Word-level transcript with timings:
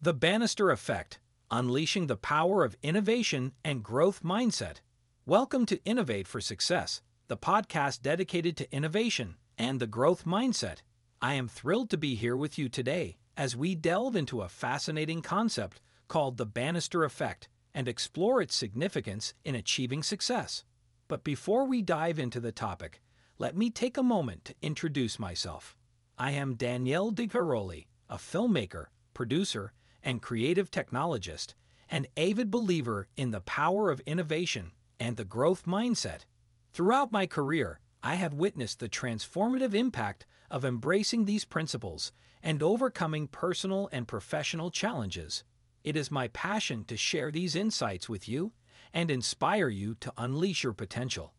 The 0.00 0.14
Bannister 0.14 0.70
Effect 0.70 1.18
Unleashing 1.50 2.06
the 2.06 2.16
Power 2.16 2.62
of 2.62 2.76
Innovation 2.84 3.50
and 3.64 3.82
Growth 3.82 4.22
Mindset. 4.22 4.76
Welcome 5.26 5.66
to 5.66 5.84
Innovate 5.84 6.28
for 6.28 6.40
Success, 6.40 7.02
the 7.26 7.36
podcast 7.36 8.00
dedicated 8.00 8.56
to 8.58 8.72
innovation 8.72 9.34
and 9.58 9.80
the 9.80 9.88
growth 9.88 10.24
mindset. 10.24 10.82
I 11.20 11.34
am 11.34 11.48
thrilled 11.48 11.90
to 11.90 11.96
be 11.96 12.14
here 12.14 12.36
with 12.36 12.60
you 12.60 12.68
today 12.68 13.16
as 13.36 13.56
we 13.56 13.74
delve 13.74 14.14
into 14.14 14.42
a 14.42 14.48
fascinating 14.48 15.20
concept 15.20 15.80
called 16.06 16.36
the 16.36 16.46
Bannister 16.46 17.02
Effect 17.02 17.48
and 17.74 17.88
explore 17.88 18.40
its 18.40 18.54
significance 18.54 19.34
in 19.44 19.56
achieving 19.56 20.04
success. 20.04 20.62
But 21.08 21.24
before 21.24 21.64
we 21.64 21.82
dive 21.82 22.20
into 22.20 22.38
the 22.38 22.52
topic, 22.52 23.02
let 23.36 23.56
me 23.56 23.68
take 23.68 23.96
a 23.96 24.04
moment 24.04 24.44
to 24.44 24.54
introduce 24.62 25.18
myself. 25.18 25.76
I 26.16 26.30
am 26.30 26.54
Daniele 26.54 27.10
Diveroli, 27.10 27.86
a 28.08 28.16
filmmaker, 28.16 28.86
producer, 29.12 29.72
and 30.02 30.22
creative 30.22 30.70
technologist, 30.70 31.54
an 31.90 32.06
avid 32.16 32.50
believer 32.50 33.08
in 33.16 33.30
the 33.30 33.40
power 33.40 33.90
of 33.90 34.00
innovation 34.00 34.72
and 35.00 35.16
the 35.16 35.24
growth 35.24 35.64
mindset. 35.64 36.20
Throughout 36.72 37.12
my 37.12 37.26
career, 37.26 37.80
I 38.02 38.14
have 38.14 38.34
witnessed 38.34 38.78
the 38.78 38.88
transformative 38.88 39.74
impact 39.74 40.26
of 40.50 40.64
embracing 40.64 41.24
these 41.24 41.44
principles 41.44 42.12
and 42.42 42.62
overcoming 42.62 43.26
personal 43.26 43.88
and 43.92 44.06
professional 44.06 44.70
challenges. 44.70 45.44
It 45.82 45.96
is 45.96 46.10
my 46.10 46.28
passion 46.28 46.84
to 46.84 46.96
share 46.96 47.30
these 47.30 47.56
insights 47.56 48.08
with 48.08 48.28
you 48.28 48.52
and 48.92 49.10
inspire 49.10 49.68
you 49.68 49.94
to 49.96 50.12
unleash 50.16 50.62
your 50.62 50.72
potential. 50.72 51.34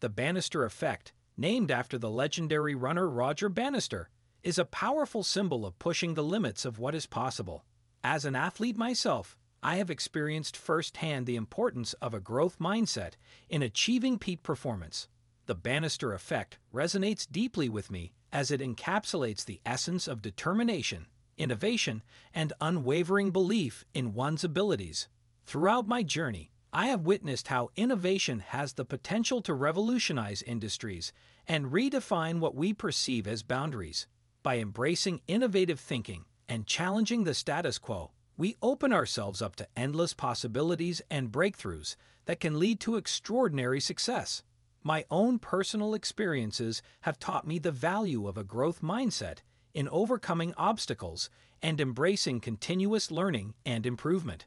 The 0.00 0.08
Bannister 0.08 0.64
Effect, 0.64 1.12
named 1.36 1.70
after 1.70 1.98
the 1.98 2.10
legendary 2.10 2.74
runner 2.74 3.08
Roger 3.08 3.48
Bannister, 3.48 4.10
is 4.42 4.58
a 4.58 4.64
powerful 4.64 5.22
symbol 5.22 5.66
of 5.66 5.78
pushing 5.78 6.14
the 6.14 6.24
limits 6.24 6.64
of 6.64 6.78
what 6.78 6.94
is 6.94 7.06
possible. 7.06 7.64
As 8.02 8.24
an 8.24 8.34
athlete 8.34 8.78
myself, 8.78 9.36
I 9.62 9.76
have 9.76 9.90
experienced 9.90 10.56
firsthand 10.56 11.26
the 11.26 11.36
importance 11.36 11.92
of 11.94 12.14
a 12.14 12.20
growth 12.20 12.58
mindset 12.58 13.12
in 13.50 13.62
achieving 13.62 14.18
peak 14.18 14.42
performance. 14.42 15.06
The 15.44 15.54
Bannister 15.54 16.14
effect 16.14 16.58
resonates 16.72 17.30
deeply 17.30 17.68
with 17.68 17.90
me 17.90 18.12
as 18.32 18.50
it 18.50 18.60
encapsulates 18.60 19.44
the 19.44 19.60
essence 19.66 20.08
of 20.08 20.22
determination, 20.22 21.08
innovation, 21.36 22.02
and 22.32 22.54
unwavering 22.60 23.32
belief 23.32 23.84
in 23.92 24.14
one's 24.14 24.44
abilities. 24.44 25.08
Throughout 25.44 25.86
my 25.86 26.02
journey, 26.02 26.52
I 26.72 26.86
have 26.86 27.02
witnessed 27.02 27.48
how 27.48 27.68
innovation 27.76 28.38
has 28.38 28.72
the 28.74 28.84
potential 28.84 29.42
to 29.42 29.52
revolutionize 29.52 30.40
industries 30.42 31.12
and 31.46 31.66
redefine 31.66 32.38
what 32.38 32.54
we 32.54 32.72
perceive 32.72 33.26
as 33.26 33.42
boundaries. 33.42 34.06
By 34.42 34.58
embracing 34.58 35.20
innovative 35.26 35.80
thinking, 35.80 36.24
and 36.50 36.66
challenging 36.66 37.22
the 37.22 37.32
status 37.32 37.78
quo, 37.78 38.10
we 38.36 38.56
open 38.60 38.92
ourselves 38.92 39.40
up 39.40 39.54
to 39.54 39.68
endless 39.76 40.12
possibilities 40.12 41.00
and 41.08 41.30
breakthroughs 41.30 41.94
that 42.26 42.40
can 42.40 42.58
lead 42.58 42.80
to 42.80 42.96
extraordinary 42.96 43.80
success. 43.80 44.42
My 44.82 45.04
own 45.12 45.38
personal 45.38 45.94
experiences 45.94 46.82
have 47.02 47.20
taught 47.20 47.46
me 47.46 47.60
the 47.60 47.70
value 47.70 48.26
of 48.26 48.36
a 48.36 48.42
growth 48.42 48.82
mindset 48.82 49.38
in 49.74 49.88
overcoming 49.90 50.52
obstacles 50.56 51.30
and 51.62 51.80
embracing 51.80 52.40
continuous 52.40 53.12
learning 53.12 53.54
and 53.64 53.86
improvement. 53.86 54.46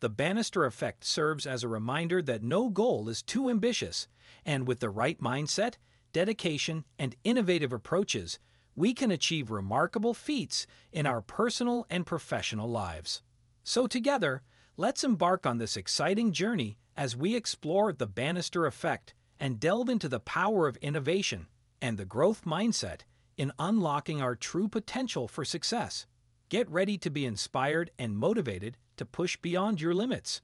The 0.00 0.08
Bannister 0.08 0.64
effect 0.64 1.04
serves 1.04 1.46
as 1.46 1.62
a 1.62 1.68
reminder 1.68 2.20
that 2.22 2.42
no 2.42 2.68
goal 2.68 3.08
is 3.08 3.22
too 3.22 3.48
ambitious, 3.48 4.08
and 4.44 4.66
with 4.66 4.80
the 4.80 4.90
right 4.90 5.20
mindset, 5.20 5.74
dedication, 6.12 6.84
and 6.98 7.14
innovative 7.22 7.72
approaches, 7.72 8.40
we 8.76 8.94
can 8.94 9.10
achieve 9.10 9.50
remarkable 9.50 10.14
feats 10.14 10.66
in 10.92 11.06
our 11.06 11.20
personal 11.20 11.86
and 11.90 12.06
professional 12.06 12.68
lives. 12.68 13.22
So, 13.62 13.86
together, 13.86 14.42
let's 14.76 15.04
embark 15.04 15.46
on 15.46 15.58
this 15.58 15.76
exciting 15.76 16.32
journey 16.32 16.78
as 16.96 17.16
we 17.16 17.34
explore 17.34 17.92
the 17.92 18.06
Bannister 18.06 18.66
effect 18.66 19.14
and 19.40 19.60
delve 19.60 19.88
into 19.88 20.08
the 20.08 20.20
power 20.20 20.66
of 20.68 20.76
innovation 20.78 21.46
and 21.80 21.98
the 21.98 22.04
growth 22.04 22.44
mindset 22.44 23.00
in 23.36 23.52
unlocking 23.58 24.22
our 24.22 24.34
true 24.34 24.68
potential 24.68 25.28
for 25.28 25.44
success. 25.44 26.06
Get 26.48 26.70
ready 26.70 26.98
to 26.98 27.10
be 27.10 27.26
inspired 27.26 27.90
and 27.98 28.16
motivated 28.16 28.76
to 28.96 29.04
push 29.04 29.36
beyond 29.36 29.80
your 29.80 29.94
limits. 29.94 30.40